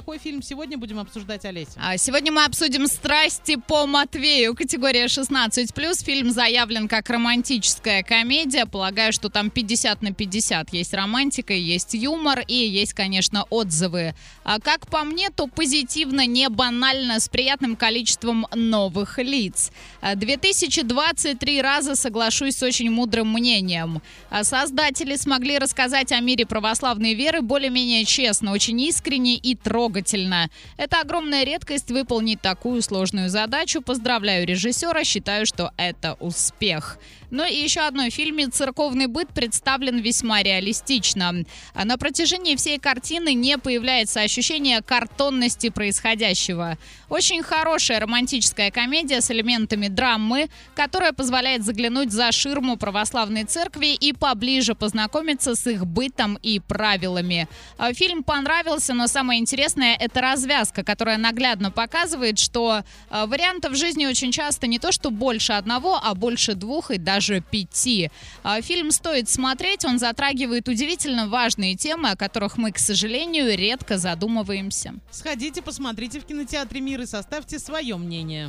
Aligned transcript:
какой 0.00 0.16
фильм 0.16 0.40
сегодня 0.42 0.78
будем 0.78 0.98
обсуждать, 0.98 1.44
Олеся? 1.44 1.72
А 1.76 1.98
сегодня 1.98 2.32
мы 2.32 2.46
обсудим 2.46 2.86
«Страсти 2.86 3.56
по 3.56 3.84
Матвею». 3.84 4.54
Категория 4.54 5.04
16+. 5.04 6.04
Фильм 6.04 6.30
заявлен 6.30 6.88
как 6.88 7.10
романтическая 7.10 8.02
комедия. 8.02 8.64
Полагаю, 8.64 9.12
что 9.12 9.28
там 9.28 9.50
50 9.50 10.00
на 10.00 10.14
50. 10.14 10.72
Есть 10.72 10.94
романтика, 10.94 11.52
есть 11.52 11.92
юмор 11.92 12.40
и 12.48 12.54
есть, 12.54 12.94
конечно, 12.94 13.44
отзывы. 13.50 14.14
А 14.42 14.58
как 14.58 14.86
по 14.86 15.04
мне, 15.04 15.28
то 15.28 15.46
позитивно, 15.46 16.24
не 16.24 16.48
банально, 16.48 17.20
с 17.20 17.28
приятным 17.28 17.76
количеством 17.76 18.46
новых 18.54 19.18
лиц. 19.18 19.70
2023 20.14 21.60
раза 21.60 21.94
соглашусь 21.94 22.56
с 22.56 22.62
очень 22.62 22.90
мудрым 22.90 23.30
мнением. 23.34 24.00
Создатели 24.42 25.16
смогли 25.16 25.58
рассказать 25.58 26.10
о 26.10 26.20
мире 26.20 26.46
православной 26.46 27.12
веры 27.12 27.42
более-менее 27.42 28.06
честно, 28.06 28.52
очень 28.52 28.80
искренне 28.80 29.36
и 29.36 29.54
трогательно. 29.54 29.89
Это 30.76 31.00
огромная 31.00 31.44
редкость 31.44 31.90
выполнить 31.90 32.40
такую 32.40 32.82
сложную 32.82 33.28
задачу. 33.28 33.82
Поздравляю 33.82 34.46
режиссера, 34.46 35.04
считаю, 35.04 35.46
что 35.46 35.72
это 35.76 36.14
успех. 36.20 36.98
Но 37.30 37.44
и 37.44 37.54
еще 37.54 37.80
одной 37.80 38.10
фильме 38.10 38.48
«Церковный 38.48 39.06
быт» 39.06 39.28
представлен 39.28 39.98
весьма 39.98 40.42
реалистично. 40.42 41.44
А 41.74 41.84
на 41.84 41.96
протяжении 41.96 42.56
всей 42.56 42.78
картины 42.78 43.34
не 43.34 43.56
появляется 43.56 44.20
ощущение 44.20 44.82
картонности 44.82 45.70
происходящего. 45.70 46.76
Очень 47.08 47.42
хорошая 47.42 48.00
романтическая 48.00 48.70
комедия 48.70 49.20
с 49.20 49.30
элементами 49.30 49.88
драмы, 49.88 50.48
которая 50.74 51.12
позволяет 51.12 51.64
заглянуть 51.64 52.12
за 52.12 52.32
ширму 52.32 52.76
православной 52.76 53.44
церкви 53.44 53.94
и 53.94 54.12
поближе 54.12 54.74
познакомиться 54.74 55.54
с 55.54 55.66
их 55.68 55.86
бытом 55.86 56.36
и 56.42 56.58
правилами. 56.58 57.48
А 57.78 57.92
фильм 57.92 58.24
понравился, 58.24 58.94
но 58.94 59.06
самое 59.06 59.40
интересное– 59.40 59.79
это 59.84 60.20
развязка, 60.20 60.84
которая 60.84 61.18
наглядно 61.18 61.70
показывает, 61.70 62.38
что 62.38 62.82
а, 63.08 63.26
вариантов 63.26 63.76
жизни 63.76 64.06
очень 64.06 64.32
часто 64.32 64.66
не 64.66 64.78
то, 64.78 64.92
что 64.92 65.10
больше 65.10 65.52
одного, 65.52 65.98
а 66.02 66.14
больше 66.14 66.54
двух 66.54 66.90
и 66.90 66.98
даже 66.98 67.20
даже 67.20 67.40
пяти. 67.40 68.10
А, 68.42 68.62
фильм 68.62 68.90
стоит 68.90 69.28
смотреть, 69.28 69.84
он 69.84 69.98
затрагивает 69.98 70.68
удивительно 70.68 71.28
важные 71.28 71.74
темы, 71.76 72.10
о 72.10 72.16
которых 72.16 72.56
мы, 72.56 72.72
к 72.72 72.78
сожалению, 72.78 73.56
редко 73.56 73.98
задумываемся. 73.98 74.94
Сходите, 75.10 75.60
посмотрите 75.60 76.20
в 76.20 76.24
кинотеатре 76.24 76.80
«Мир» 76.80 77.02
и 77.02 77.06
составьте 77.06 77.58
свое 77.58 77.96
мнение. 77.96 78.48